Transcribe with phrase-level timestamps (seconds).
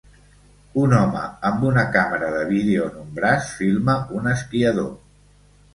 [0.83, 4.95] un home amb una càmera de vídeo en un braç filma un esquiador.